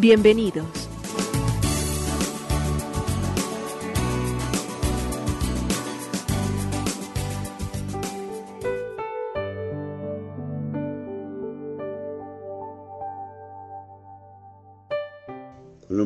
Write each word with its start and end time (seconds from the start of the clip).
Bienvenidos. 0.00 0.88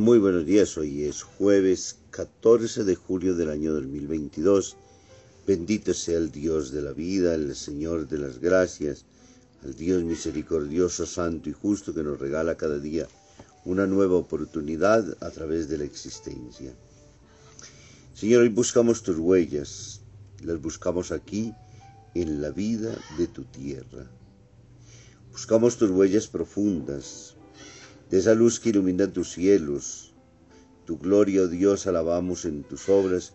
muy 0.01 0.19
buenos 0.19 0.47
días, 0.47 0.79
hoy 0.79 1.05
es 1.05 1.23
jueves 1.23 1.99
14 2.11 2.85
de 2.85 2.95
julio 2.95 3.35
del 3.35 3.51
año 3.51 3.75
2022. 3.75 4.77
Bendito 5.47 5.93
sea 5.93 6.17
el 6.17 6.33
Dios 6.33 6.73
de 6.73 6.81
la 6.81 6.93
vida, 6.93 7.35
el 7.35 7.55
Señor 7.55 8.09
de 8.09 8.17
las 8.17 8.39
gracias, 8.39 9.05
al 9.63 9.77
Dios 9.77 10.03
misericordioso, 10.03 11.05
santo 11.05 11.51
y 11.51 11.53
justo 11.53 11.93
que 11.93 12.03
nos 12.03 12.19
regala 12.19 12.57
cada 12.57 12.79
día 12.79 13.07
una 13.65 13.87
nueva 13.87 14.17
oportunidad 14.17 15.17
a 15.21 15.31
través 15.31 15.69
de 15.69 15.79
la 15.79 15.85
existencia. 15.85 16.73
Señor, 18.15 18.43
hoy 18.43 18.49
buscamos 18.49 19.03
tus 19.03 19.17
huellas, 19.19 20.01
las 20.43 20.61
buscamos 20.61 21.13
aquí 21.13 21.55
en 22.15 22.43
la 22.43 22.51
vida 22.51 22.97
de 23.19 23.27
tu 23.27 23.45
tierra. 23.45 24.07
Buscamos 25.31 25.77
tus 25.77 25.91
huellas 25.91 26.27
profundas, 26.27 27.37
de 28.11 28.19
esa 28.19 28.35
luz 28.35 28.61
que 28.61 28.69
ilumina 28.69 29.11
tus 29.11 29.33
cielos. 29.33 30.13
Tu 30.85 30.99
gloria, 30.99 31.43
oh 31.43 31.49
Dios, 31.49 31.87
alabamos 31.87 32.45
en 32.45 32.65
tus 32.65 32.89
obras, 32.89 33.33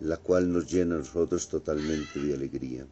la 0.00 0.16
cual 0.16 0.52
nos 0.52 0.70
llena 0.70 0.94
a 0.94 0.98
nosotros 0.98 1.48
totalmente 1.48 2.18
de 2.20 2.34
alegría. 2.34 2.86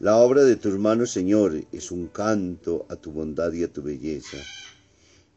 La 0.00 0.16
obra 0.16 0.42
de 0.42 0.56
tus 0.56 0.76
manos, 0.78 1.12
Señor, 1.12 1.54
es 1.70 1.92
un 1.92 2.08
canto 2.08 2.84
a 2.88 2.96
tu 2.96 3.12
bondad 3.12 3.52
y 3.52 3.62
a 3.62 3.72
tu 3.72 3.82
belleza. 3.82 4.38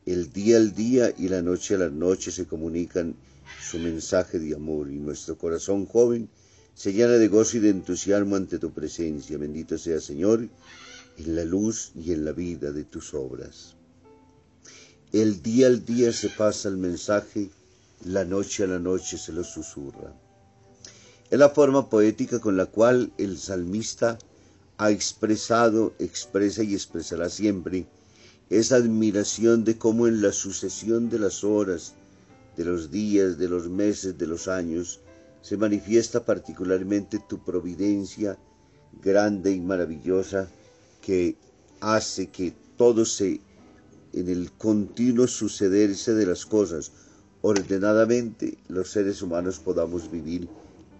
El 0.07 0.31
día 0.31 0.55
al 0.55 0.73
día 0.73 1.13
y 1.17 1.27
la 1.27 1.41
noche 1.41 1.75
a 1.75 1.79
la 1.79 1.89
noche 1.89 2.31
se 2.31 2.45
comunican 2.45 3.13
su 3.61 3.77
mensaje 3.77 4.39
de 4.39 4.55
amor 4.55 4.89
y 4.89 4.99
nuestro 4.99 5.37
corazón 5.37 5.85
joven 5.85 6.29
se 6.73 6.93
llena 6.93 7.15
de 7.15 7.27
gozo 7.27 7.57
y 7.57 7.59
de 7.59 7.71
entusiasmo 7.71 8.37
ante 8.37 8.57
tu 8.57 8.71
presencia. 8.71 9.37
Bendito 9.37 9.77
sea, 9.77 9.99
Señor, 9.99 10.47
en 11.17 11.35
la 11.35 11.43
luz 11.43 11.91
y 11.93 12.13
en 12.13 12.23
la 12.23 12.31
vida 12.31 12.71
de 12.71 12.85
tus 12.85 13.13
obras. 13.13 13.75
El 15.11 15.41
día 15.41 15.67
al 15.67 15.83
día 15.83 16.13
se 16.13 16.29
pasa 16.29 16.69
el 16.69 16.77
mensaje, 16.77 17.49
la 18.05 18.23
noche 18.23 18.63
a 18.63 18.67
la 18.67 18.79
noche 18.79 19.17
se 19.17 19.33
lo 19.33 19.43
susurra. 19.43 20.15
Es 21.29 21.37
la 21.37 21.49
forma 21.49 21.89
poética 21.89 22.39
con 22.39 22.55
la 22.55 22.67
cual 22.67 23.11
el 23.17 23.37
salmista 23.37 24.17
ha 24.77 24.89
expresado, 24.89 25.95
expresa 25.99 26.63
y 26.63 26.75
expresará 26.75 27.27
siempre 27.29 27.87
esa 28.49 28.77
admiración 28.77 29.63
de 29.63 29.77
cómo 29.77 30.07
en 30.07 30.21
la 30.21 30.31
sucesión 30.31 31.09
de 31.09 31.19
las 31.19 31.43
horas, 31.43 31.95
de 32.55 32.63
los 32.63 32.91
días, 32.91 33.37
de 33.37 33.49
los 33.49 33.69
meses, 33.69 34.17
de 34.17 34.27
los 34.27 34.47
años, 34.47 35.01
se 35.41 35.57
manifiesta 35.57 36.23
particularmente 36.23 37.19
tu 37.27 37.39
providencia 37.39 38.37
grande 39.01 39.51
y 39.51 39.59
maravillosa 39.59 40.49
que 41.01 41.35
hace 41.81 42.27
que 42.27 42.53
todo 42.77 43.05
se 43.05 43.41
en 44.13 44.29
el 44.29 44.51
continuo 44.53 45.27
sucederse 45.27 46.13
de 46.15 46.25
las 46.25 46.45
cosas, 46.45 46.91
ordenadamente 47.41 48.57
los 48.67 48.89
seres 48.89 49.21
humanos 49.21 49.59
podamos 49.59 50.09
vivir 50.09 50.47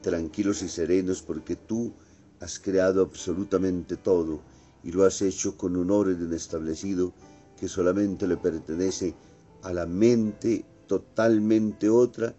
tranquilos 0.02 0.62
y 0.62 0.70
serenos 0.70 1.22
porque 1.22 1.56
tú 1.56 1.94
has 2.40 2.60
creado 2.60 3.02
absolutamente 3.02 3.96
todo 3.96 4.42
y 4.84 4.92
lo 4.92 5.06
has 5.06 5.22
hecho 5.22 5.58
con 5.58 5.76
un 5.76 5.90
orden 5.90 6.32
establecido 6.34 7.14
que 7.60 7.68
solamente 7.68 8.28
le 8.28 8.38
pertenece 8.38 9.14
a 9.64 9.74
la 9.74 9.86
mente 9.86 10.64
totalmente 10.88 11.90
otra 11.90 12.34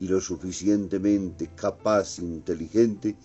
y 0.00 0.08
lo 0.08 0.20
suficientemente 0.20 1.50
capaz, 1.54 2.18
inteligente 2.18 3.16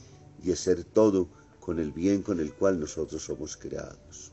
y 0.44 0.52
hacer 0.52 0.84
todo 0.84 1.28
con 1.60 1.80
el 1.80 1.92
bien 1.92 2.22
con 2.22 2.40
el 2.40 2.54
cual 2.54 2.80
nosotros 2.80 3.24
somos 3.24 3.58
creados. 3.58 4.32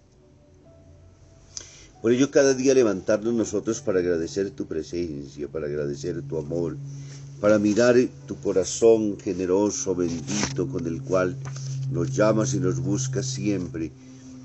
Por 2.00 2.12
ello 2.12 2.30
cada 2.30 2.54
día 2.54 2.74
levantarnos 2.74 3.34
nosotros 3.34 3.80
para 3.80 3.98
agradecer 3.98 4.50
tu 4.50 4.66
presencia, 4.66 5.48
para 5.48 5.66
agradecer 5.66 6.22
tu 6.22 6.38
amor, 6.38 6.76
para 7.40 7.58
mirar 7.58 7.96
tu 8.26 8.36
corazón 8.36 9.18
generoso, 9.18 9.94
bendito, 9.94 10.68
con 10.68 10.86
el 10.86 11.02
cual 11.02 11.36
nos 11.90 12.14
llamas 12.14 12.54
y 12.54 12.60
nos 12.60 12.80
buscas 12.80 13.26
siempre, 13.26 13.90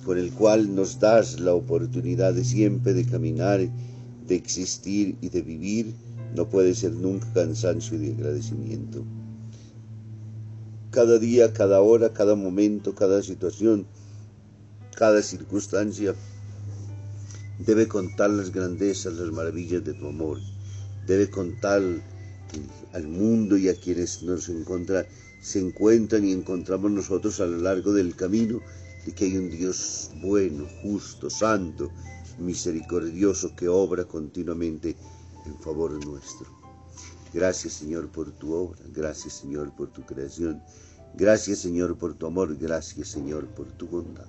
con 0.06 0.18
el 0.18 0.32
cual 0.32 0.74
nos 0.74 1.00
das 1.00 1.40
la 1.40 1.54
oportunidad 1.54 2.34
de 2.34 2.44
siempre 2.44 2.94
de 2.94 3.06
caminar, 3.06 3.60
de 4.28 4.36
existir 4.36 5.16
y 5.22 5.30
de 5.30 5.42
vivir, 5.42 5.94
no 6.36 6.50
puede 6.50 6.74
ser 6.74 6.94
nunca 6.94 7.32
cansancio 7.34 8.02
y 8.02 8.12
agradecimiento. 8.12 9.04
Cada 10.90 11.20
día, 11.20 11.54
cada 11.54 11.82
hora, 11.82 12.14
cada 12.14 12.36
momento, 12.36 12.96
cada 12.96 13.22
situación, 13.22 13.86
cada 14.96 15.22
circunstancia, 15.22 16.16
debe 17.60 17.88
contar 17.88 18.32
las 18.32 18.52
grandezas, 18.52 19.14
las 19.14 19.32
maravillas 19.32 19.84
de 19.84 19.94
tu 19.94 20.08
amor, 20.08 20.40
debe 21.06 21.30
contar 21.30 21.82
al 22.94 23.08
mundo 23.08 23.56
y 23.56 23.70
a 23.70 23.76
quienes 23.76 24.24
nos 24.24 24.50
encuentran, 24.50 25.06
se 25.42 25.60
encuentran 25.60 26.26
y 26.26 26.34
encontramos 26.34 26.92
nosotros 26.92 27.40
a 27.40 27.46
lo 27.46 27.58
largo 27.58 27.94
del 27.94 28.16
camino 28.16 28.62
de 29.06 29.14
que 29.14 29.26
hay 29.26 29.38
un 29.38 29.50
Dios 29.50 30.12
bueno, 30.22 30.68
justo, 30.82 31.30
santo, 31.30 31.92
misericordioso 32.38 33.56
que 33.56 33.68
obra 33.68 34.06
continuamente 34.06 34.96
en 35.46 35.60
favor 35.60 35.94
nuestro. 36.06 36.48
Gracias 37.34 37.74
Señor 37.74 38.12
por 38.12 38.32
tu 38.32 38.54
obra, 38.54 38.82
gracias 38.94 39.34
Señor 39.34 39.76
por 39.76 39.92
tu 39.92 40.06
creación, 40.06 40.62
gracias 41.16 41.60
Señor 41.60 41.98
por 41.98 42.14
tu 42.14 42.26
amor, 42.28 42.58
gracias 42.58 43.08
Señor 43.08 43.48
por 43.48 43.72
tu 43.72 43.88
bondad. 43.88 44.28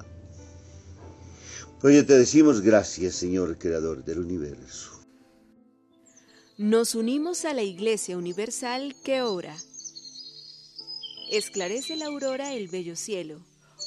Oye, 1.84 2.04
te 2.04 2.16
decimos 2.16 2.60
gracias, 2.60 3.16
Señor 3.16 3.58
Creador 3.58 4.04
del 4.04 4.20
universo. 4.20 4.92
Nos 6.56 6.94
unimos 6.94 7.44
a 7.44 7.54
la 7.54 7.64
Iglesia 7.64 8.16
Universal 8.16 8.94
que 9.02 9.22
ora. 9.22 9.56
Esclarece 11.32 11.96
la 11.96 12.06
aurora 12.06 12.54
el 12.54 12.68
bello 12.68 12.94
cielo, 12.94 13.40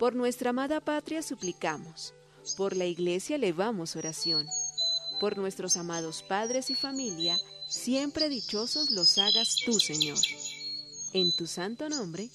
Por 0.00 0.16
nuestra 0.16 0.48
amada 0.48 0.80
patria 0.80 1.22
suplicamos, 1.22 2.14
por 2.56 2.74
la 2.74 2.86
iglesia 2.86 3.36
elevamos 3.36 3.96
oración, 3.96 4.46
por 5.20 5.36
nuestros 5.36 5.76
amados 5.76 6.24
padres 6.26 6.70
y 6.70 6.74
familia, 6.74 7.38
siempre 7.68 8.30
dichosos 8.30 8.90
los 8.92 9.18
hagas 9.18 9.56
tú, 9.66 9.78
Señor. 9.78 10.16
En 11.12 11.36
tu 11.36 11.46
santo 11.46 11.90
nombre, 11.90 12.30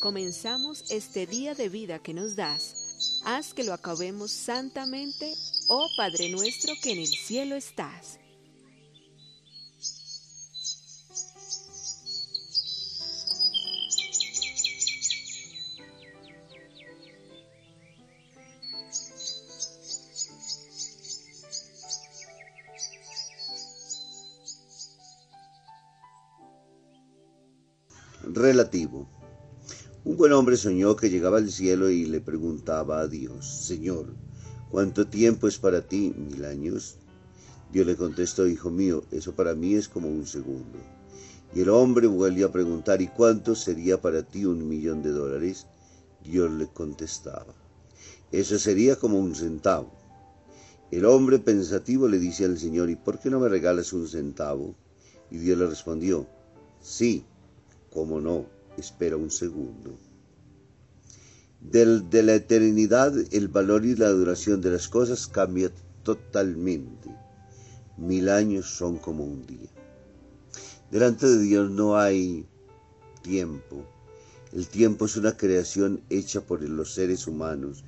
comenzamos 0.00 0.84
este 0.90 1.26
día 1.26 1.54
de 1.54 1.70
vida 1.70 2.00
que 2.00 2.12
nos 2.12 2.36
das 2.36 3.22
haz 3.24 3.54
que 3.54 3.64
lo 3.64 3.72
acabemos 3.72 4.30
santamente, 4.30 5.34
oh 5.68 5.88
Padre 5.96 6.28
nuestro 6.28 6.74
que 6.82 6.92
en 6.92 6.98
el 6.98 7.06
cielo 7.06 7.56
estás. 7.56 8.18
Relativo. 28.46 29.08
Un 30.04 30.16
buen 30.16 30.32
hombre 30.32 30.56
soñó 30.56 30.94
que 30.94 31.10
llegaba 31.10 31.38
al 31.38 31.50
cielo 31.50 31.90
y 31.90 32.04
le 32.04 32.20
preguntaba 32.20 33.00
a 33.00 33.08
Dios, 33.08 33.44
Señor, 33.44 34.14
¿cuánto 34.70 35.08
tiempo 35.08 35.48
es 35.48 35.58
para 35.58 35.88
ti? 35.88 36.14
¿Mil 36.16 36.44
años? 36.44 36.96
Dios 37.72 37.88
le 37.88 37.96
contestó, 37.96 38.46
Hijo 38.46 38.70
mío, 38.70 39.02
eso 39.10 39.34
para 39.34 39.56
mí 39.56 39.74
es 39.74 39.88
como 39.88 40.08
un 40.08 40.28
segundo. 40.28 40.78
Y 41.56 41.62
el 41.62 41.70
hombre 41.70 42.06
volvió 42.06 42.46
a 42.46 42.52
preguntar, 42.52 43.02
¿y 43.02 43.08
cuánto 43.08 43.56
sería 43.56 44.00
para 44.00 44.22
ti 44.22 44.44
un 44.44 44.68
millón 44.68 45.02
de 45.02 45.10
dólares? 45.10 45.66
Dios 46.22 46.52
le 46.52 46.68
contestaba, 46.68 47.54
eso 48.30 48.60
sería 48.60 48.94
como 48.94 49.18
un 49.18 49.34
centavo. 49.34 49.90
El 50.92 51.04
hombre 51.04 51.40
pensativo 51.40 52.06
le 52.06 52.20
dice 52.20 52.44
al 52.44 52.58
Señor, 52.58 52.90
¿y 52.90 52.94
por 52.94 53.18
qué 53.18 53.28
no 53.28 53.40
me 53.40 53.48
regalas 53.48 53.92
un 53.92 54.06
centavo? 54.06 54.76
Y 55.32 55.38
Dios 55.38 55.58
le 55.58 55.66
respondió, 55.66 56.28
sí, 56.80 57.24
cómo 57.96 58.20
no 58.20 58.44
espera 58.76 59.16
un 59.16 59.30
segundo. 59.30 59.98
Del, 61.62 62.10
de 62.10 62.22
la 62.22 62.34
eternidad, 62.34 63.14
el 63.32 63.48
valor 63.48 63.86
y 63.86 63.96
la 63.96 64.10
duración 64.10 64.60
de 64.60 64.68
las 64.68 64.86
cosas 64.86 65.26
cambia 65.26 65.72
totalmente. 66.02 67.08
Mil 67.96 68.28
años 68.28 68.66
son 68.66 68.98
como 68.98 69.24
un 69.24 69.46
día. 69.46 69.70
Delante 70.90 71.26
de 71.26 71.40
Dios 71.40 71.70
no 71.70 71.96
hay 71.96 72.44
tiempo. 73.22 73.86
El 74.52 74.68
tiempo 74.68 75.06
es 75.06 75.16
una 75.16 75.34
creación 75.34 76.02
hecha 76.10 76.42
por 76.42 76.60
los 76.60 76.92
seres 76.92 77.26
humanos, 77.26 77.82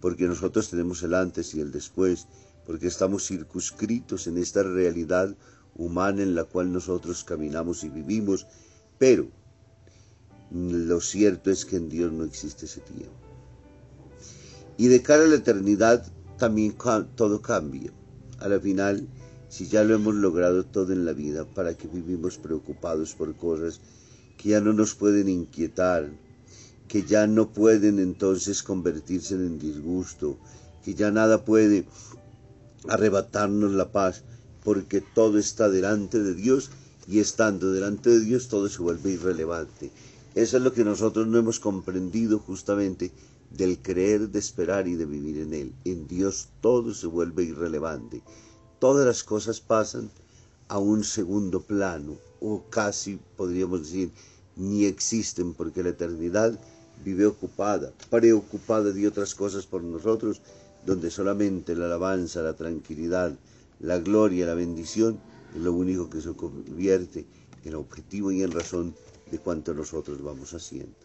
porque 0.00 0.26
nosotros 0.26 0.70
tenemos 0.70 1.02
el 1.02 1.12
antes 1.12 1.54
y 1.54 1.60
el 1.60 1.70
después, 1.70 2.28
porque 2.64 2.86
estamos 2.86 3.26
circunscritos 3.26 4.26
en 4.26 4.38
esta 4.38 4.62
realidad 4.62 5.36
humana 5.74 6.22
en 6.22 6.34
la 6.34 6.44
cual 6.44 6.72
nosotros 6.72 7.24
caminamos 7.24 7.84
y 7.84 7.90
vivimos, 7.90 8.46
pero 8.96 9.28
lo 10.50 11.00
cierto 11.00 11.50
es 11.50 11.64
que 11.64 11.76
en 11.76 11.88
Dios 11.88 12.12
no 12.12 12.24
existe 12.24 12.66
ese 12.66 12.80
tiempo. 12.80 13.14
Y 14.76 14.88
de 14.88 15.02
cara 15.02 15.24
a 15.24 15.26
la 15.26 15.36
eternidad 15.36 16.10
también 16.38 16.74
todo 17.14 17.42
cambia. 17.42 17.92
A 18.38 18.48
la 18.48 18.58
final, 18.58 19.06
si 19.48 19.68
ya 19.68 19.84
lo 19.84 19.94
hemos 19.94 20.14
logrado 20.14 20.64
todo 20.64 20.92
en 20.92 21.04
la 21.04 21.12
vida, 21.12 21.44
¿para 21.44 21.74
que 21.74 21.86
vivimos 21.86 22.38
preocupados 22.38 23.14
por 23.14 23.36
cosas 23.36 23.80
que 24.38 24.50
ya 24.50 24.60
no 24.60 24.72
nos 24.72 24.94
pueden 24.94 25.28
inquietar, 25.28 26.10
que 26.88 27.02
ya 27.02 27.26
no 27.26 27.52
pueden 27.52 27.98
entonces 27.98 28.62
convertirse 28.62 29.34
en 29.34 29.58
disgusto, 29.58 30.38
que 30.82 30.94
ya 30.94 31.10
nada 31.10 31.44
puede 31.44 31.84
arrebatarnos 32.88 33.72
la 33.72 33.92
paz, 33.92 34.24
porque 34.64 35.02
todo 35.02 35.38
está 35.38 35.68
delante 35.68 36.22
de 36.22 36.34
Dios 36.34 36.70
y 37.06 37.18
estando 37.18 37.72
delante 37.72 38.08
de 38.08 38.20
Dios 38.20 38.48
todo 38.48 38.68
se 38.68 38.80
vuelve 38.80 39.10
irrelevante. 39.10 39.90
Eso 40.40 40.56
es 40.56 40.62
lo 40.62 40.72
que 40.72 40.84
nosotros 40.84 41.26
no 41.26 41.36
hemos 41.36 41.60
comprendido 41.60 42.38
justamente 42.38 43.12
del 43.50 43.78
creer, 43.82 44.30
de 44.30 44.38
esperar 44.38 44.88
y 44.88 44.94
de 44.94 45.04
vivir 45.04 45.36
en 45.36 45.52
Él. 45.52 45.74
En 45.84 46.08
Dios 46.08 46.48
todo 46.62 46.94
se 46.94 47.06
vuelve 47.06 47.44
irrelevante. 47.44 48.22
Todas 48.78 49.04
las 49.04 49.22
cosas 49.22 49.60
pasan 49.60 50.10
a 50.68 50.78
un 50.78 51.04
segundo 51.04 51.60
plano, 51.60 52.16
o 52.40 52.62
casi 52.70 53.20
podríamos 53.36 53.80
decir, 53.82 54.12
ni 54.56 54.86
existen, 54.86 55.52
porque 55.52 55.82
la 55.82 55.90
eternidad 55.90 56.58
vive 57.04 57.26
ocupada, 57.26 57.92
preocupada 58.08 58.92
de 58.92 59.08
otras 59.08 59.34
cosas 59.34 59.66
por 59.66 59.82
nosotros, 59.82 60.40
donde 60.86 61.10
solamente 61.10 61.76
la 61.76 61.84
alabanza, 61.84 62.40
la 62.40 62.56
tranquilidad, 62.56 63.36
la 63.78 63.98
gloria, 63.98 64.46
la 64.46 64.54
bendición 64.54 65.20
es 65.54 65.60
lo 65.60 65.74
único 65.74 66.08
que 66.08 66.22
se 66.22 66.32
convierte 66.32 67.26
en 67.62 67.74
objetivo 67.74 68.32
y 68.32 68.42
en 68.42 68.52
razón 68.52 68.94
de 69.30 69.38
cuanto 69.38 69.72
nosotros 69.74 70.22
vamos 70.22 70.52
haciendo. 70.52 70.96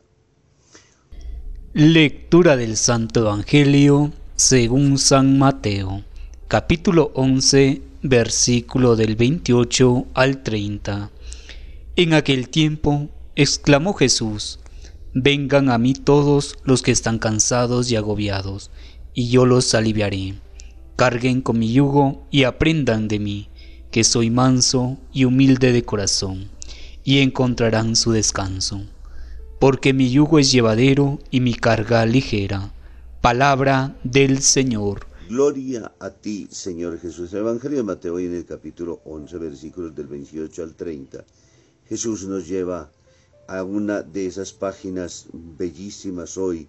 Lectura 1.73 2.55
del 2.57 2.77
Santo 2.77 3.21
Evangelio 3.21 4.11
según 4.35 4.97
San 4.97 5.37
Mateo, 5.37 6.03
capítulo 6.47 7.11
11, 7.15 7.81
versículo 8.01 8.95
del 8.95 9.15
28 9.15 10.07
al 10.13 10.43
30. 10.43 11.11
En 11.95 12.13
aquel 12.13 12.49
tiempo 12.49 13.09
exclamó 13.35 13.93
Jesús, 13.93 14.59
Vengan 15.13 15.69
a 15.69 15.77
mí 15.77 15.93
todos 15.93 16.57
los 16.63 16.81
que 16.81 16.91
están 16.91 17.19
cansados 17.19 17.89
y 17.91 17.95
agobiados, 17.95 18.71
y 19.13 19.29
yo 19.29 19.45
los 19.45 19.73
aliviaré. 19.73 20.35
Carguen 20.97 21.41
con 21.41 21.59
mi 21.59 21.71
yugo 21.71 22.25
y 22.31 22.43
aprendan 22.43 23.07
de 23.07 23.19
mí, 23.19 23.49
que 23.91 24.03
soy 24.03 24.29
manso 24.29 24.97
y 25.13 25.23
humilde 25.23 25.71
de 25.71 25.83
corazón 25.83 26.54
y 27.05 27.19
encontrarán 27.19 27.95
su 27.95 28.11
descanso. 28.11 28.81
Porque 29.59 29.93
mi 29.93 30.09
yugo 30.09 30.39
es 30.39 30.51
llevadero 30.51 31.19
y 31.31 31.39
mi 31.39 31.53
carga 31.53 32.05
ligera. 32.05 32.73
Palabra 33.21 33.95
del 34.03 34.41
Señor. 34.41 35.05
Gloria 35.29 35.93
a 35.99 36.09
ti, 36.09 36.47
Señor 36.51 36.99
Jesús. 36.99 37.31
El 37.31 37.39
Evangelio 37.39 37.77
de 37.77 37.83
Mateo 37.83 38.19
en 38.19 38.35
el 38.35 38.45
capítulo 38.45 39.01
11, 39.05 39.37
versículos 39.37 39.95
del 39.95 40.07
28 40.07 40.63
al 40.63 40.73
30. 40.73 41.23
Jesús 41.87 42.25
nos 42.25 42.47
lleva 42.47 42.91
a 43.47 43.63
una 43.63 44.01
de 44.01 44.25
esas 44.25 44.51
páginas 44.51 45.27
bellísimas 45.31 46.37
hoy 46.37 46.67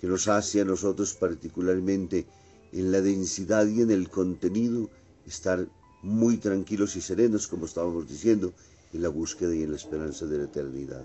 que 0.00 0.06
nos 0.06 0.28
hace 0.28 0.62
a 0.62 0.64
nosotros 0.64 1.14
particularmente 1.14 2.26
en 2.72 2.90
la 2.90 3.02
densidad 3.02 3.66
y 3.66 3.82
en 3.82 3.90
el 3.90 4.08
contenido 4.08 4.88
estar 5.26 5.66
muy 6.02 6.38
tranquilos 6.38 6.96
y 6.96 7.02
serenos, 7.02 7.46
como 7.46 7.66
estábamos 7.66 8.08
diciendo, 8.08 8.52
en 8.94 9.02
la 9.02 9.08
búsqueda 9.08 9.54
y 9.54 9.62
en 9.62 9.70
la 9.70 9.76
esperanza 9.76 10.26
de 10.26 10.38
la 10.38 10.44
eternidad. 10.44 11.04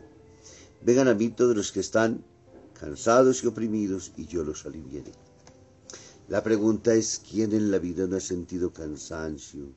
Vengan 0.82 1.08
a 1.08 1.14
mí 1.14 1.30
todos 1.30 1.56
los 1.56 1.72
que 1.72 1.82
están 1.82 2.24
cansados 2.80 3.44
y 3.44 3.48
oprimidos 3.48 4.14
y 4.16 4.26
yo 4.28 4.44
los 4.44 4.66
aliviaré. 4.66 5.12
La 6.30 6.44
pregunta 6.44 6.94
es, 6.94 7.22
¿quién 7.30 7.54
en 7.54 7.72
la 7.72 7.80
vida 7.80 8.08
no 8.08 8.16
ha 8.16 8.20
sentido 8.22 8.72
cansancio? 8.72 9.74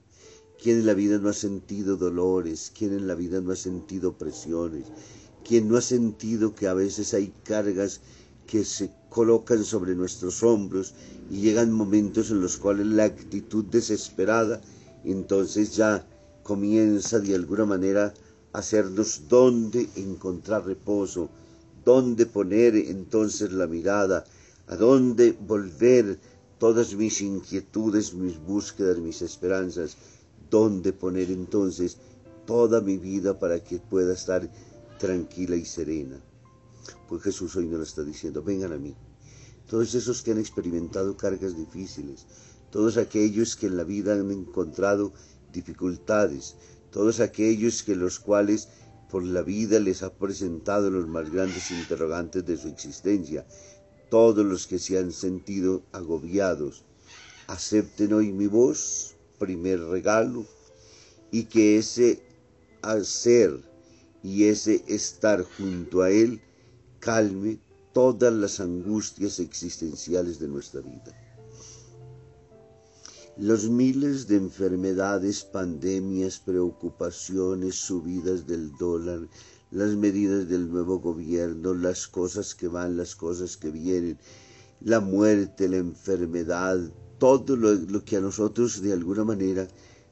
¿Quién 0.63 0.79
en 0.81 0.87
la 0.87 0.95
vida 0.95 1.19
no 1.19 1.31
ha 1.31 1.33
sentido 1.33 1.97
dolores? 1.97 2.71
¿Quién 2.77 2.93
en 2.93 3.09
la 3.09 3.15
vida 3.15 3.41
no 3.41 3.53
ha 3.53 3.57
sentido 3.57 4.17
presiones? 4.17 4.85
¿Quién 5.45 5.69
no 5.69 5.77
ha 5.77 5.81
sentido 5.81 6.55
que 6.55 6.69
a 6.69 6.75
veces 6.75 7.15
hay 7.15 7.33
cargas 7.43 8.01
que 8.47 8.65
se 8.65 8.93
colocan 9.09 9.65
sobre 9.65 9.95
nuestros 9.95 10.43
hombros 10.43 10.95
y 11.31 11.41
llegan 11.41 11.73
momentos 11.73 12.31
en 12.31 12.41
los 12.41 12.59
cuales 12.59 12.87
la 12.87 13.05
actitud 13.05 13.65
desesperada 13.65 14.61
entonces 15.05 15.75
ya 15.75 16.07
comienza 16.43 17.21
de 17.21 17.35
alguna 17.35 17.65
manera 17.65 18.15
a 18.53 18.59
hacernos 18.59 19.23
dónde 19.29 19.89
encontrar 19.97 20.67
reposo, 20.67 21.31
dónde 21.85 22.27
poner 22.27 22.77
entonces 22.77 23.53
la 23.53 23.67
mirada, 23.67 24.25
a 24.67 24.77
dónde 24.77 25.33
volver 25.33 26.19
todas 26.59 26.95
mis 26.95 27.21
inquietudes, 27.21 28.15
mis 28.15 28.39
búsquedas, 28.39 28.99
mis 28.99 29.23
esperanzas, 29.23 29.97
dónde 30.51 30.93
poner 30.93 31.31
entonces 31.31 31.97
toda 32.47 32.81
mi 32.81 32.99
vida 32.99 33.39
para 33.39 33.63
que 33.63 33.79
pueda 33.79 34.13
estar 34.13 34.49
tranquila 34.99 35.57
y 35.57 35.65
serena. 35.65 36.21
Pues 37.09 37.23
Jesús 37.23 37.57
hoy 37.57 37.67
nos 37.67 37.89
está 37.89 38.03
diciendo, 38.03 38.43
vengan 38.43 38.73
a 38.73 38.79
mí. 38.79 38.95
Todos 39.69 39.95
esos 39.95 40.23
que 40.23 40.33
han 40.33 40.39
experimentado 40.39 41.17
cargas 41.17 41.57
difíciles, 41.57 42.27
todos 42.71 42.97
aquellos 42.97 43.57
que 43.57 43.67
en 43.67 43.77
la 43.77 43.85
vida 43.85 44.15
han 44.15 44.31
encontrado 44.31 45.13
dificultades, 45.53 46.57
todos 46.91 47.21
aquellos 47.21 47.83
que 47.83 47.95
los 47.95 48.19
cuales 48.19 48.69
por 49.11 49.25
la 49.25 49.43
vida 49.43 49.79
les 49.79 50.03
ha 50.03 50.13
presentado 50.15 50.91
los 50.91 51.07
más 51.07 51.31
grandes 51.31 51.71
interrogantes 51.71 52.45
de 52.47 52.57
su 52.57 52.69
existencia, 52.69 53.47
todos 54.11 54.45
los 54.45 54.67
que 54.67 54.79
se 54.79 54.99
han 54.99 55.13
sentido 55.13 55.83
agobiados, 55.93 56.85
acepten 57.47 58.13
hoy 58.13 58.33
mi 58.33 58.47
voz, 58.47 59.15
primer 59.39 59.81
regalo, 59.81 60.47
y 61.31 61.45
que 61.45 61.79
ese 61.79 62.23
hacer 62.83 63.61
y 64.23 64.45
ese 64.45 64.85
estar 64.87 65.43
junto 65.43 66.03
a 66.03 66.11
Él 66.11 66.41
calme 67.01 67.59
todas 67.93 68.33
las 68.33 68.61
angustias 68.61 69.41
existenciales 69.41 70.39
de 70.39 70.49
nuestra 70.49 70.81
vida. 70.81 71.22
Los 73.43 73.69
miles 73.69 74.29
de 74.29 74.37
enfermedades, 74.37 75.43
pandemias, 75.43 76.39
preocupaciones, 76.39 77.75
subidas 77.75 78.47
del 78.47 78.71
dólar, 78.77 79.29
las 79.73 79.97
medidas 79.97 80.49
del 80.49 80.71
nuevo 80.71 81.01
gobierno, 81.01 81.75
las 81.75 82.07
cosas 82.07 82.55
que 82.55 82.69
van, 82.69 82.97
las 82.97 83.17
cosas 83.17 83.57
que 83.57 83.73
vienen, 83.73 84.17
la 84.81 85.01
muerte, 85.01 85.69
la 85.69 85.79
enfermedad, 85.79 86.79
todo 87.19 87.57
lo, 87.57 88.05
que 88.05 88.19
a 88.19 88.21
nosotros 88.21 88.81
de 88.81 88.93
alguna 88.93 89.25
manera 89.25 89.67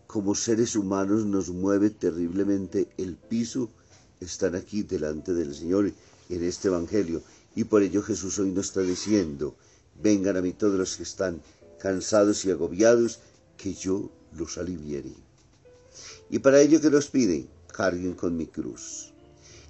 como 0.09 0.35
seres 0.35 0.75
humanos 0.75 1.25
nos 1.25 1.51
mueve 1.51 1.91
terriblemente 1.91 2.89
el 2.99 3.15
piso, 3.15 3.71
están 4.19 4.57
aquí 4.57 4.83
delante 4.83 5.35
del 5.35 5.55
Señor 5.55 5.93
en 6.31 6.43
este 6.43 6.67
Evangelio. 6.67 7.23
Y 7.55 7.63
por 7.63 7.83
ello 7.83 8.03
Jesús 8.03 8.41
hoy 8.41 8.51
nos 8.51 8.67
está 8.67 8.81
diciendo, 8.81 9.55
vengan 10.03 10.37
a 10.37 10.43
mí 10.43 10.53
todos 10.53 10.77
los 10.77 10.97
que 10.97 11.05
están 11.05 11.41
cansados 11.81 12.45
y 12.45 12.51
agobiados, 12.51 13.21
que 13.57 13.75
yo 13.75 14.11
los 14.33 14.59
aliviaré. 14.59 15.15
Y 16.29 16.39
para 16.39 16.61
ello 16.61 16.81
que 16.81 16.91
nos 16.91 17.09
pide, 17.09 17.49
carguen 17.73 18.15
con 18.15 18.37
mi 18.37 18.47
cruz. 18.47 19.13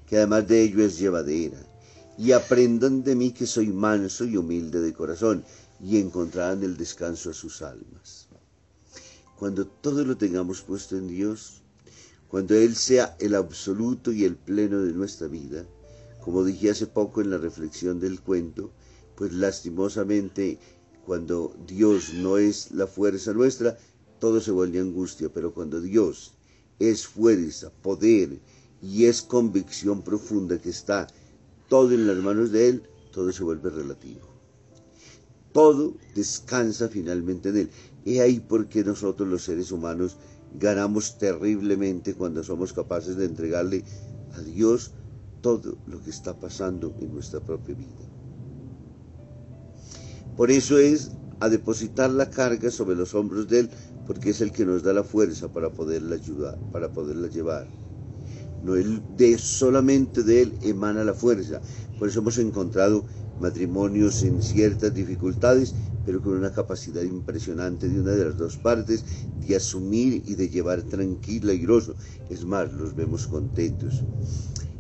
que 0.07 0.17
además 0.17 0.49
de 0.49 0.61
ello 0.62 0.85
es 0.85 0.99
llevadera. 0.99 1.59
Y 2.19 2.33
aprendan 2.33 3.05
de 3.05 3.14
mí 3.14 3.31
que 3.31 3.47
soy 3.47 3.69
manso 3.69 4.25
y 4.25 4.37
humilde 4.37 4.81
de 4.81 4.93
corazón, 4.93 5.45
y 5.81 5.99
encontrarán 5.99 6.62
el 6.64 6.76
descanso 6.76 7.31
a 7.31 7.33
sus 7.33 7.62
almas. 7.62 8.26
Cuando 9.38 9.67
todo 9.67 10.05
lo 10.05 10.17
tengamos 10.17 10.62
puesto 10.62 10.99
en 10.99 11.07
Dios, 11.07 11.62
cuando 12.29 12.55
Él 12.55 12.75
sea 12.75 13.17
el 13.21 13.35
absoluto 13.37 14.12
y 14.12 14.25
el 14.25 14.37
pleno 14.37 14.83
de 14.83 14.93
nuestra 14.93 15.29
vida, 15.29 15.64
como 16.21 16.45
dije 16.45 16.71
hace 16.71 16.87
poco 16.87 17.21
en 17.21 17.31
la 17.31 17.38
reflexión 17.38 18.00
del 18.00 18.21
cuento, 18.21 18.73
pues 19.14 19.33
lastimosamente 19.33 20.59
cuando 21.11 21.52
Dios 21.67 22.14
no 22.14 22.38
es 22.38 22.71
la 22.71 22.87
fuerza 22.87 23.33
nuestra, 23.33 23.76
todo 24.21 24.40
se 24.40 24.52
vuelve 24.52 24.79
angustia, 24.79 25.29
pero 25.29 25.52
cuando 25.52 25.81
Dios 25.81 26.35
es 26.79 27.05
fuerza, 27.05 27.73
poder 27.83 28.38
y 28.81 29.07
es 29.07 29.21
convicción 29.21 30.02
profunda 30.02 30.61
que 30.61 30.71
está 30.71 31.09
todo 31.69 31.90
en 31.90 32.07
las 32.07 32.19
manos 32.19 32.52
de 32.52 32.69
Él, 32.69 32.83
todo 33.11 33.33
se 33.33 33.43
vuelve 33.43 33.71
relativo. 33.71 34.21
Todo 35.50 35.95
descansa 36.14 36.88
finalmente 36.88 37.49
en 37.49 37.57
Él. 37.57 37.71
Y 38.05 38.21
ahí 38.21 38.38
porque 38.38 38.85
nosotros 38.85 39.29
los 39.29 39.43
seres 39.43 39.73
humanos 39.73 40.17
ganamos 40.61 41.19
terriblemente 41.19 42.14
cuando 42.14 42.45
somos 42.45 42.73
capaces 42.73 43.17
de 43.17 43.25
entregarle 43.25 43.83
a 44.35 44.40
Dios 44.43 44.93
todo 45.40 45.76
lo 45.88 46.00
que 46.05 46.11
está 46.11 46.38
pasando 46.38 46.95
en 47.00 47.12
nuestra 47.12 47.40
propia 47.40 47.75
vida. 47.75 48.20
Por 50.40 50.50
eso 50.50 50.78
es 50.78 51.11
a 51.40 51.50
depositar 51.50 52.09
la 52.09 52.30
carga 52.30 52.70
sobre 52.70 52.97
los 52.97 53.14
hombros 53.14 53.47
de 53.47 53.59
Él, 53.59 53.70
porque 54.06 54.30
es 54.30 54.40
el 54.40 54.52
que 54.52 54.64
nos 54.64 54.82
da 54.82 54.94
la 54.94 55.04
fuerza 55.04 55.52
para 55.52 55.68
poderla 55.68 56.14
ayudar, 56.14 56.59
para 56.73 56.88
poderla 56.88 57.28
llevar. 57.28 57.68
No 58.64 58.73
de 58.73 59.37
solamente 59.37 60.23
de 60.23 60.40
Él 60.40 60.59
emana 60.62 61.04
la 61.04 61.12
fuerza. 61.12 61.61
Por 61.99 62.09
eso 62.09 62.20
hemos 62.20 62.38
encontrado 62.38 63.04
matrimonios 63.38 64.23
en 64.23 64.42
ciertas 64.42 64.94
dificultades, 64.94 65.75
pero 66.06 66.23
con 66.23 66.32
una 66.32 66.54
capacidad 66.54 67.02
impresionante 67.02 67.90
de 67.90 68.00
una 68.00 68.12
de 68.12 68.25
las 68.25 68.38
dos 68.38 68.56
partes 68.56 69.04
de 69.47 69.56
asumir 69.56 70.23
y 70.26 70.37
de 70.37 70.49
llevar 70.49 70.80
tranquila 70.85 71.52
y 71.52 71.59
grosso. 71.59 71.97
Es 72.30 72.47
más, 72.47 72.73
los 72.73 72.97
vemos 72.97 73.26
contentos. 73.26 74.02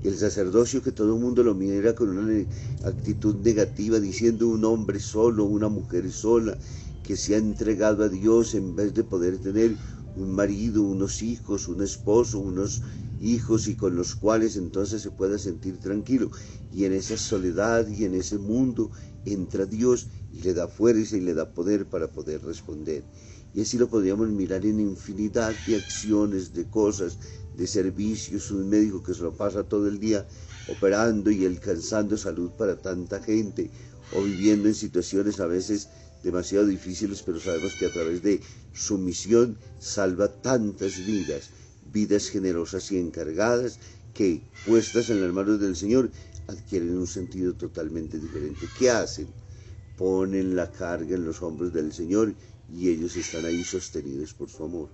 El 0.02 0.16
sacerdocio 0.18 0.82
que 0.82 0.92
todo 0.92 1.14
el 1.14 1.20
mundo 1.20 1.42
lo 1.42 1.54
mira 1.54 1.94
con 1.94 2.08
una 2.16 2.46
actitud 2.82 3.36
negativa, 3.36 4.00
diciendo 4.00 4.48
un 4.48 4.64
hombre 4.64 4.98
solo, 5.00 5.44
una 5.44 5.68
mujer 5.68 6.10
sola, 6.12 6.58
que 7.02 7.16
se 7.16 7.34
ha 7.34 7.38
entregado 7.38 8.04
a 8.04 8.08
Dios 8.08 8.54
en 8.54 8.74
vez 8.74 8.94
de 8.94 9.04
poder 9.04 9.38
tener 9.38 9.78
un 10.14 10.34
marido, 10.34 10.82
unos 10.82 11.22
hijos, 11.22 11.68
un 11.68 11.82
esposo, 11.82 12.38
unos 12.38 12.82
hijos 13.18 13.68
y 13.68 13.76
con 13.76 13.94
los 13.94 14.14
cuales 14.16 14.56
entonces 14.56 15.02
se 15.02 15.10
pueda 15.10 15.38
sentir 15.38 15.78
tranquilo. 15.78 16.30
Y 16.70 16.84
en 16.84 16.92
esa 16.94 17.16
soledad 17.18 17.86
y 17.88 18.04
en 18.04 18.14
ese 18.14 18.38
mundo 18.38 18.90
entra 19.24 19.66
Dios 19.66 20.08
y 20.32 20.42
le 20.42 20.54
da 20.54 20.68
fuerza 20.68 21.16
y 21.16 21.20
le 21.20 21.34
da 21.34 21.52
poder 21.52 21.86
para 21.86 22.10
poder 22.12 22.42
responder. 22.42 23.04
Y 23.52 23.62
así 23.62 23.78
lo 23.78 23.88
podríamos 23.88 24.28
mirar 24.28 24.64
en 24.64 24.78
infinidad 24.80 25.54
de 25.66 25.76
acciones, 25.76 26.52
de 26.52 26.68
cosas, 26.68 27.18
de 27.56 27.66
servicios, 27.66 28.50
un 28.50 28.68
médico 28.68 29.02
que 29.02 29.14
se 29.14 29.22
lo 29.22 29.32
pasa 29.32 29.64
todo 29.64 29.88
el 29.88 29.98
día 29.98 30.26
operando 30.68 31.30
y 31.30 31.44
alcanzando 31.46 32.16
salud 32.16 32.50
para 32.52 32.80
tanta 32.80 33.20
gente, 33.20 33.70
o 34.12 34.22
viviendo 34.22 34.68
en 34.68 34.74
situaciones 34.74 35.40
a 35.40 35.46
veces 35.46 35.88
demasiado 36.22 36.66
difíciles, 36.66 37.22
pero 37.22 37.40
sabemos 37.40 37.74
que 37.74 37.86
a 37.86 37.92
través 37.92 38.22
de 38.22 38.40
su 38.72 38.98
misión 38.98 39.56
salva 39.78 40.28
tantas 40.28 41.04
vidas, 41.04 41.50
vidas 41.92 42.28
generosas 42.28 42.90
y 42.92 42.98
encargadas, 42.98 43.78
que 44.14 44.42
puestas 44.66 45.10
en 45.10 45.20
las 45.22 45.32
manos 45.32 45.60
del 45.60 45.76
Señor 45.76 46.10
adquieren 46.46 46.96
un 46.96 47.06
sentido 47.06 47.54
totalmente 47.54 48.18
diferente. 48.18 48.66
¿Qué 48.78 48.90
hacen? 48.90 49.28
Ponen 50.00 50.56
la 50.56 50.72
carga 50.72 51.14
en 51.14 51.26
los 51.26 51.42
hombros 51.42 51.74
del 51.74 51.92
Señor 51.92 52.32
y 52.72 52.88
ellos 52.88 53.18
están 53.18 53.44
ahí 53.44 53.62
sostenidos 53.62 54.32
por 54.32 54.48
su 54.48 54.64
amor. 54.64 54.88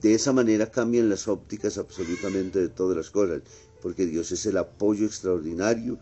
De 0.00 0.14
esa 0.14 0.32
manera 0.32 0.70
cambian 0.70 1.10
las 1.10 1.28
ópticas 1.28 1.76
absolutamente 1.76 2.58
de 2.58 2.70
todas 2.70 2.96
las 2.96 3.10
cosas, 3.10 3.42
porque 3.82 4.06
Dios 4.06 4.32
es 4.32 4.46
el 4.46 4.56
apoyo 4.56 5.04
extraordinario 5.04 5.98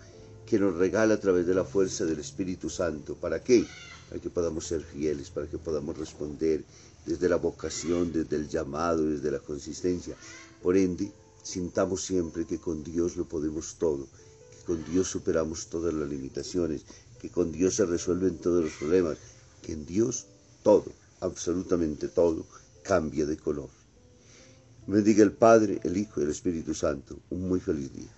que 0.46 0.60
nos 0.60 0.76
regala 0.76 1.14
a 1.14 1.20
través 1.20 1.48
de 1.48 1.54
la 1.56 1.64
fuerza 1.64 2.04
del 2.04 2.20
Espíritu 2.20 2.70
Santo. 2.70 3.16
¿Para 3.16 3.42
qué? 3.42 3.66
Para 4.08 4.22
que 4.22 4.30
podamos 4.30 4.68
ser 4.68 4.82
fieles, 4.82 5.30
para 5.30 5.48
que 5.48 5.58
podamos 5.58 5.98
responder 5.98 6.62
desde 7.04 7.28
la 7.28 7.38
vocación, 7.38 8.12
desde 8.12 8.36
el 8.36 8.48
llamado, 8.48 9.04
desde 9.04 9.32
la 9.32 9.40
consistencia. 9.40 10.14
Por 10.62 10.76
ende, 10.76 11.10
sintamos 11.42 12.04
siempre 12.04 12.46
que 12.46 12.58
con 12.58 12.84
Dios 12.84 13.16
lo 13.16 13.24
podemos 13.24 13.74
todo, 13.80 14.06
que 14.52 14.64
con 14.64 14.84
Dios 14.84 15.08
superamos 15.08 15.66
todas 15.66 15.92
las 15.92 16.08
limitaciones, 16.08 16.84
que 17.22 17.30
con 17.30 17.52
Dios 17.52 17.76
se 17.76 17.86
resuelven 17.86 18.38
todos 18.38 18.64
los 18.64 18.72
problemas, 18.74 19.16
que 19.62 19.72
en 19.72 19.86
Dios 19.86 20.26
todo, 20.64 20.92
absolutamente 21.20 22.08
todo, 22.08 22.44
cambia 22.82 23.24
de 23.24 23.36
color. 23.36 23.70
Bendiga 24.88 25.22
el 25.22 25.32
Padre, 25.32 25.78
el 25.84 25.96
Hijo 25.96 26.20
y 26.20 26.24
el 26.24 26.30
Espíritu 26.30 26.74
Santo. 26.74 27.16
Un 27.30 27.48
muy 27.48 27.60
feliz 27.60 27.92
día. 27.92 28.10